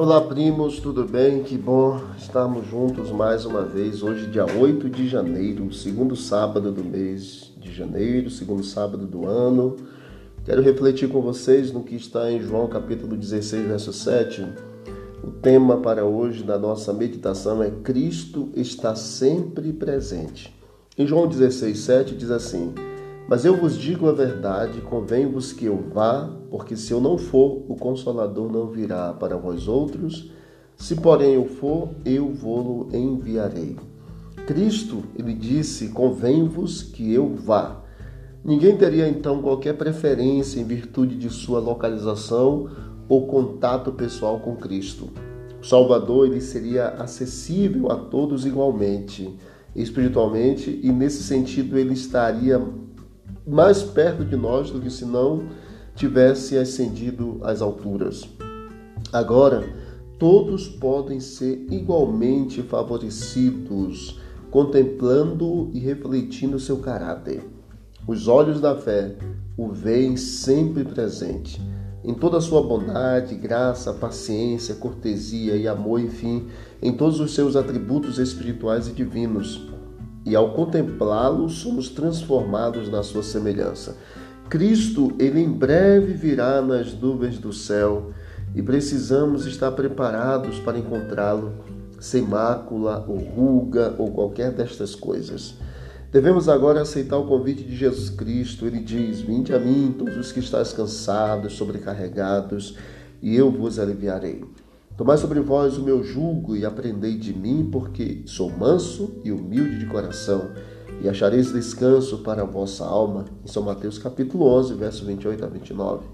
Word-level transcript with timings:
Olá, 0.00 0.20
primos, 0.20 0.78
tudo 0.78 1.04
bem? 1.04 1.42
Que 1.42 1.58
bom 1.58 2.00
estarmos 2.16 2.68
juntos 2.68 3.10
mais 3.10 3.44
uma 3.44 3.64
vez. 3.64 4.00
Hoje, 4.00 4.28
dia 4.28 4.46
8 4.46 4.88
de 4.88 5.08
janeiro, 5.08 5.72
segundo 5.72 6.14
sábado 6.14 6.70
do 6.70 6.84
mês 6.84 7.52
de 7.58 7.72
janeiro, 7.74 8.30
segundo 8.30 8.62
sábado 8.62 9.04
do 9.04 9.26
ano. 9.26 9.74
Quero 10.44 10.62
refletir 10.62 11.08
com 11.08 11.20
vocês 11.20 11.72
no 11.72 11.82
que 11.82 11.96
está 11.96 12.30
em 12.30 12.40
João 12.40 12.68
capítulo 12.68 13.16
16, 13.16 13.66
verso 13.66 13.92
7. 13.92 14.46
O 15.24 15.32
tema 15.32 15.78
para 15.78 16.04
hoje 16.04 16.44
da 16.44 16.56
nossa 16.56 16.92
meditação 16.92 17.60
é 17.60 17.68
Cristo 17.68 18.50
está 18.54 18.94
sempre 18.94 19.72
presente. 19.72 20.56
Em 20.96 21.08
João 21.08 21.26
16, 21.26 21.76
7 21.76 22.14
diz 22.14 22.30
assim: 22.30 22.72
Mas 23.28 23.44
eu 23.44 23.54
vos 23.58 23.76
digo 23.76 24.08
a 24.08 24.12
verdade, 24.12 24.80
convém-vos 24.80 25.52
que 25.52 25.66
eu 25.66 25.76
vá, 25.92 26.30
porque 26.50 26.74
se 26.74 26.92
eu 26.92 26.98
não 26.98 27.18
for, 27.18 27.62
o 27.68 27.76
Consolador 27.76 28.50
não 28.50 28.68
virá 28.68 29.12
para 29.12 29.36
vós 29.36 29.68
outros. 29.68 30.30
Se, 30.74 30.96
porém, 30.96 31.34
eu 31.34 31.44
for, 31.44 31.90
eu 32.06 32.32
vou-lo 32.32 32.88
enviarei. 32.96 33.76
Cristo, 34.46 35.02
ele 35.14 35.34
disse: 35.34 35.88
Convém-vos 35.88 36.82
que 36.82 37.12
eu 37.12 37.34
vá. 37.34 37.82
Ninguém 38.42 38.78
teria 38.78 39.06
então 39.06 39.42
qualquer 39.42 39.76
preferência 39.76 40.58
em 40.58 40.64
virtude 40.64 41.14
de 41.14 41.28
sua 41.28 41.60
localização 41.60 42.70
ou 43.10 43.26
contato 43.26 43.92
pessoal 43.92 44.40
com 44.40 44.56
Cristo. 44.56 45.10
O 45.60 45.66
Salvador 45.66 46.28
ele 46.28 46.40
seria 46.40 46.88
acessível 46.90 47.92
a 47.92 47.96
todos 47.96 48.46
igualmente, 48.46 49.36
espiritualmente, 49.76 50.80
e 50.82 50.90
nesse 50.90 51.22
sentido 51.22 51.76
ele 51.76 51.92
estaria 51.92 52.58
mais 53.48 53.82
perto 53.82 54.24
de 54.24 54.36
nós 54.36 54.70
do 54.70 54.80
que 54.80 54.90
se 54.90 55.04
não 55.04 55.48
tivesse 55.94 56.56
ascendido 56.56 57.40
às 57.42 57.62
alturas. 57.62 58.28
Agora, 59.12 59.64
todos 60.18 60.68
podem 60.68 61.18
ser 61.18 61.66
igualmente 61.70 62.62
favorecidos, 62.62 64.20
contemplando 64.50 65.70
e 65.72 65.78
refletindo 65.78 66.60
seu 66.60 66.76
caráter. 66.78 67.42
Os 68.06 68.28
olhos 68.28 68.60
da 68.60 68.76
fé 68.76 69.16
o 69.56 69.68
veem 69.68 70.16
sempre 70.16 70.84
presente, 70.84 71.60
em 72.04 72.14
toda 72.14 72.38
a 72.38 72.40
sua 72.40 72.62
bondade, 72.62 73.34
graça, 73.34 73.92
paciência, 73.92 74.74
cortesia 74.74 75.56
e 75.56 75.66
amor, 75.66 76.00
enfim, 76.00 76.46
em 76.80 76.92
todos 76.92 77.18
os 77.18 77.34
seus 77.34 77.56
atributos 77.56 78.18
espirituais 78.18 78.88
e 78.88 78.92
divinos. 78.92 79.77
E 80.24 80.36
ao 80.36 80.52
contemplá-lo, 80.52 81.48
somos 81.48 81.88
transformados 81.88 82.88
na 82.88 83.02
sua 83.02 83.22
semelhança. 83.22 83.96
Cristo, 84.48 85.12
ele 85.18 85.40
em 85.40 85.50
breve 85.50 86.14
virá 86.14 86.62
nas 86.62 86.94
nuvens 86.94 87.38
do 87.38 87.52
céu 87.52 88.12
e 88.54 88.62
precisamos 88.62 89.46
estar 89.46 89.72
preparados 89.72 90.58
para 90.58 90.78
encontrá-lo 90.78 91.52
sem 92.00 92.22
mácula 92.22 93.04
ou 93.08 93.16
ruga 93.16 93.94
ou 93.98 94.10
qualquer 94.10 94.52
destas 94.52 94.94
coisas. 94.94 95.54
Devemos 96.10 96.48
agora 96.48 96.80
aceitar 96.80 97.18
o 97.18 97.26
convite 97.26 97.62
de 97.62 97.76
Jesus 97.76 98.08
Cristo. 98.08 98.66
Ele 98.66 98.80
diz: 98.80 99.20
Vinde 99.20 99.54
a 99.54 99.58
mim, 99.58 99.94
todos 99.96 100.16
os 100.16 100.32
que 100.32 100.40
estáis 100.40 100.72
cansados, 100.72 101.52
sobrecarregados, 101.54 102.76
e 103.20 103.36
eu 103.36 103.50
vos 103.50 103.78
aliviarei. 103.78 104.42
Tomai 104.98 105.16
sobre 105.16 105.38
vós 105.38 105.78
o 105.78 105.84
meu 105.84 106.02
jugo 106.02 106.56
e 106.56 106.66
aprendei 106.66 107.16
de 107.16 107.32
mim, 107.32 107.68
porque 107.70 108.22
sou 108.26 108.50
manso 108.50 109.20
e 109.22 109.30
humilde 109.30 109.78
de 109.78 109.86
coração, 109.86 110.50
e 111.00 111.08
achareis 111.08 111.52
descanso 111.52 112.18
para 112.18 112.42
a 112.42 112.44
vossa 112.44 112.84
alma. 112.84 113.26
Em 113.44 113.46
São 113.46 113.62
Mateus 113.62 113.96
capítulo 113.96 114.46
11, 114.58 114.74
verso 114.74 115.04
28 115.04 115.44
a 115.44 115.46
29. 115.46 116.04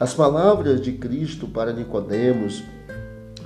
As 0.00 0.14
palavras 0.14 0.80
de 0.80 0.94
Cristo 0.94 1.46
para 1.46 1.72
Nicodemos, 1.72 2.64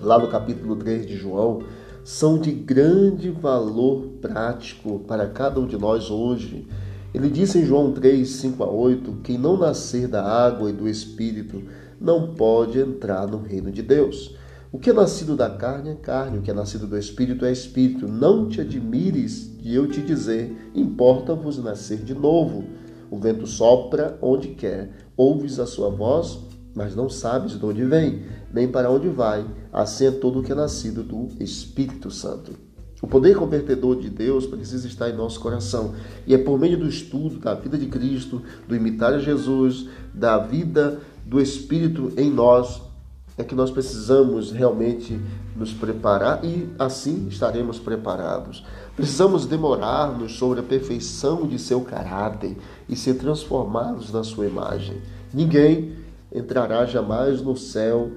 lá 0.00 0.18
no 0.18 0.28
capítulo 0.28 0.74
3 0.74 1.06
de 1.06 1.16
João, 1.16 1.64
são 2.02 2.38
de 2.38 2.50
grande 2.50 3.28
valor 3.28 4.06
prático 4.22 5.00
para 5.00 5.26
cada 5.26 5.60
um 5.60 5.66
de 5.66 5.76
nós 5.76 6.10
hoje. 6.10 6.66
Ele 7.12 7.28
disse 7.28 7.58
em 7.58 7.66
João 7.66 7.92
3, 7.92 8.26
5 8.26 8.64
a 8.64 8.70
8: 8.70 9.18
Quem 9.22 9.36
não 9.36 9.58
nascer 9.58 10.08
da 10.08 10.24
água 10.24 10.70
e 10.70 10.72
do 10.72 10.88
espírito 10.88 11.62
não 12.00 12.32
pode 12.34 12.78
entrar 12.78 13.26
no 13.26 13.36
reino 13.36 13.70
de 13.70 13.82
Deus. 13.82 14.37
O 14.70 14.78
que 14.78 14.90
é 14.90 14.92
nascido 14.92 15.34
da 15.34 15.48
carne 15.48 15.90
é 15.90 15.94
carne, 15.94 16.38
o 16.38 16.42
que 16.42 16.50
é 16.50 16.54
nascido 16.54 16.86
do 16.86 16.98
espírito 16.98 17.46
é 17.46 17.50
espírito. 17.50 18.06
Não 18.06 18.48
te 18.48 18.60
admires 18.60 19.56
de 19.58 19.74
eu 19.74 19.88
te 19.88 20.02
dizer: 20.02 20.70
importa-vos 20.74 21.56
nascer 21.56 21.98
de 21.98 22.14
novo. 22.14 22.64
O 23.10 23.18
vento 23.18 23.46
sopra 23.46 24.18
onde 24.20 24.48
quer, 24.48 24.90
ouves 25.16 25.58
a 25.58 25.64
sua 25.64 25.88
voz, 25.88 26.38
mas 26.74 26.94
não 26.94 27.08
sabes 27.08 27.58
de 27.58 27.64
onde 27.64 27.82
vem, 27.86 28.24
nem 28.52 28.68
para 28.68 28.90
onde 28.90 29.08
vai. 29.08 29.46
Assim 29.72 30.06
é 30.06 30.10
todo 30.10 30.40
o 30.40 30.42
que 30.42 30.52
é 30.52 30.54
nascido 30.54 31.02
do 31.02 31.28
Espírito 31.42 32.10
Santo. 32.10 32.52
O 33.00 33.06
poder 33.06 33.36
convertedor 33.36 33.98
de 33.98 34.10
Deus 34.10 34.46
precisa 34.46 34.86
estar 34.86 35.08
em 35.08 35.16
nosso 35.16 35.40
coração. 35.40 35.94
E 36.26 36.34
é 36.34 36.38
por 36.38 36.58
meio 36.58 36.76
do 36.76 36.88
estudo 36.88 37.38
da 37.38 37.54
vida 37.54 37.78
de 37.78 37.86
Cristo, 37.86 38.42
do 38.66 38.76
imitar 38.76 39.14
a 39.14 39.18
Jesus, 39.18 39.88
da 40.12 40.36
vida 40.36 41.00
do 41.24 41.40
Espírito 41.40 42.12
em 42.18 42.30
nós, 42.30 42.82
é 43.38 43.44
que 43.44 43.54
nós 43.54 43.70
precisamos 43.70 44.50
realmente 44.50 45.18
nos 45.56 45.72
preparar 45.72 46.44
e 46.44 46.68
assim 46.76 47.28
estaremos 47.28 47.78
preparados. 47.78 48.64
Precisamos 48.96 49.46
demorar-nos 49.46 50.36
sobre 50.36 50.58
a 50.58 50.62
perfeição 50.62 51.46
de 51.46 51.56
seu 51.56 51.80
caráter 51.82 52.56
e 52.88 52.96
ser 52.96 53.14
transformados 53.14 54.12
na 54.12 54.24
sua 54.24 54.46
imagem. 54.46 55.00
Ninguém 55.32 55.96
entrará 56.34 56.84
jamais 56.84 57.40
no 57.40 57.56
céu 57.56 58.10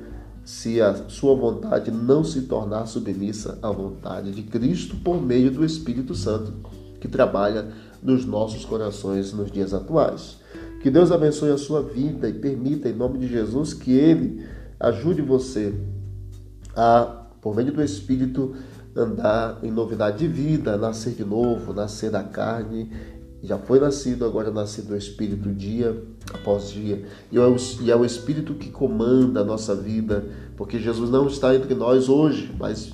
se 0.44 0.82
a 0.82 1.08
sua 1.08 1.36
vontade 1.36 1.92
não 1.92 2.24
se 2.24 2.42
tornar 2.42 2.88
submissa 2.88 3.60
à 3.62 3.70
vontade 3.70 4.32
de 4.32 4.42
Cristo 4.42 4.96
por 4.98 5.22
meio 5.22 5.52
do 5.52 5.64
Espírito 5.64 6.16
Santo, 6.16 6.52
que 7.00 7.08
trabalha 7.08 7.68
nos 8.02 8.26
nossos 8.26 8.66
corações 8.66 9.32
nos 9.34 9.52
dias 9.52 9.72
atuais. 9.72 10.38
Que 10.82 10.90
Deus 10.90 11.12
abençoe 11.12 11.52
a 11.52 11.60
sua 11.60 11.84
vida 11.84 12.28
e 12.28 12.34
permita, 12.34 12.90
em 12.90 12.94
nome 12.94 13.20
de 13.20 13.28
Jesus, 13.28 13.72
que 13.72 13.92
Ele 13.92 14.44
ajude 14.82 15.22
você 15.22 15.74
a, 16.76 17.26
por 17.42 17.56
meio 17.56 17.72
do 17.72 17.82
Espírito, 17.82 18.56
andar 18.96 19.60
em 19.64 19.72
novidade 19.72 20.18
de 20.18 20.28
vida, 20.28 20.78
nascer 20.78 21.14
de 21.14 21.24
novo, 21.24 21.74
nascer 21.74 22.12
da 22.12 22.24
carne 22.24 22.92
já 23.44 23.58
foi 23.58 23.80
nascido, 23.80 24.24
agora 24.24 24.50
é 24.50 24.54
nascido 24.54 24.90
do 24.90 24.96
Espírito 24.96 25.50
dia 25.50 26.00
após 26.32 26.70
dia. 26.70 27.04
E 27.32 27.38
é, 27.38 27.42
o, 27.42 27.56
e 27.82 27.92
é 27.92 27.96
o 27.96 28.06
Espírito 28.06 28.54
que 28.54 28.70
comanda 28.70 29.42
a 29.42 29.44
nossa 29.44 29.76
vida, 29.76 30.26
porque 30.56 30.78
Jesus 30.78 31.10
não 31.10 31.28
está 31.28 31.56
entre 31.56 31.74
nós 31.74 32.08
hoje, 32.08 32.54
mas 32.60 32.94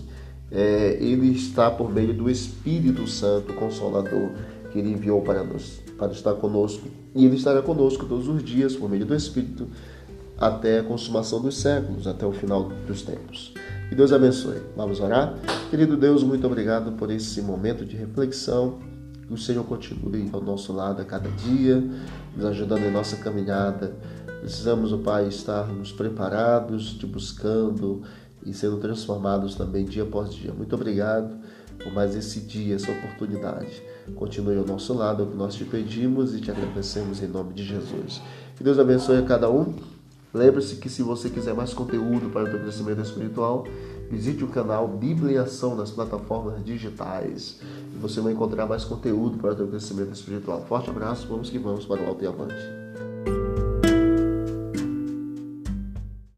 é, 0.49 0.97
Ele 1.01 1.31
está 1.31 1.69
por 1.69 1.91
meio 1.91 2.13
do 2.13 2.29
Espírito 2.29 3.05
Santo, 3.07 3.53
Consolador, 3.53 4.31
que 4.71 4.79
Ele 4.79 4.91
enviou 4.91 5.21
para, 5.21 5.43
nos, 5.43 5.81
para 5.97 6.13
estar 6.13 6.33
conosco. 6.35 6.87
E 7.13 7.25
Ele 7.25 7.35
estará 7.35 7.61
conosco 7.61 8.05
todos 8.05 8.29
os 8.29 8.41
dias, 8.41 8.73
por 8.73 8.89
meio 8.89 9.05
do 9.05 9.13
Espírito, 9.13 9.67
até 10.37 10.79
a 10.79 10.83
consumação 10.83 11.41
dos 11.41 11.57
séculos, 11.57 12.07
até 12.07 12.25
o 12.25 12.31
final 12.31 12.69
dos 12.85 13.01
tempos. 13.01 13.53
Que 13.89 13.95
Deus 13.95 14.11
abençoe. 14.11 14.61
Vamos 14.75 14.99
orar? 14.99 15.35
Querido 15.69 15.95
Deus, 15.95 16.23
muito 16.23 16.45
obrigado 16.45 16.91
por 16.93 17.09
esse 17.09 17.41
momento 17.41 17.85
de 17.85 17.95
reflexão 17.95 18.79
que 19.25 19.33
o 19.33 19.37
Senhor 19.37 19.63
continue 19.65 20.29
ao 20.31 20.41
nosso 20.41 20.71
lado 20.71 21.01
a 21.01 21.05
cada 21.05 21.29
dia, 21.29 21.83
nos 22.35 22.45
ajudando 22.45 22.83
em 22.83 22.91
nossa 22.91 23.17
caminhada. 23.17 23.93
Precisamos, 24.39 24.93
o 24.93 24.99
Pai, 24.99 25.27
estarmos 25.27 25.91
preparados, 25.91 26.93
te 26.93 27.05
buscando 27.05 28.03
e 28.45 28.53
sendo 28.53 28.77
transformados 28.77 29.55
também 29.55 29.83
dia 29.83 30.03
após 30.03 30.33
dia. 30.33 30.53
Muito 30.53 30.73
obrigado 30.75 31.35
por 31.83 31.91
mais 31.91 32.15
esse 32.15 32.41
dia, 32.41 32.75
essa 32.75 32.91
oportunidade. 32.91 33.81
Continue 34.15 34.57
ao 34.57 34.65
nosso 34.65 34.93
lado, 34.93 35.23
é 35.23 35.25
o 35.25 35.29
que 35.29 35.37
nós 35.37 35.55
te 35.55 35.65
pedimos 35.65 36.33
e 36.33 36.39
te 36.39 36.49
agradecemos 36.49 37.21
em 37.21 37.27
nome 37.27 37.53
de 37.53 37.65
Jesus. 37.65 38.21
Que 38.55 38.63
Deus 38.63 38.79
abençoe 38.79 39.17
a 39.17 39.23
cada 39.23 39.49
um. 39.49 39.96
Lembre-se 40.33 40.75
que 40.75 40.89
se 40.89 41.01
você 41.01 41.29
quiser 41.29 41.53
mais 41.53 41.73
conteúdo 41.73 42.29
para 42.29 42.43
o 42.43 42.51
seu 42.51 42.59
crescimento 42.59 43.01
espiritual, 43.01 43.65
visite 44.09 44.43
o 44.43 44.47
canal 44.47 44.87
Bíblia 44.87 45.33
em 45.33 45.37
Ação 45.37 45.75
nas 45.75 45.91
plataformas 45.91 46.63
digitais. 46.63 47.59
E 47.93 47.97
você 47.97 48.19
vai 48.21 48.33
encontrar 48.33 48.65
mais 48.65 48.83
conteúdo 48.83 49.37
para 49.37 49.53
o 49.53 49.57
seu 49.57 49.67
crescimento 49.67 50.13
espiritual. 50.13 50.65
Forte 50.67 50.89
abraço, 50.89 51.27
vamos 51.27 51.49
que 51.49 51.57
vamos 51.57 51.85
para 51.85 52.01
o 52.01 52.07
alto 52.07 52.23
e 52.23 52.27
avante. 52.27 52.86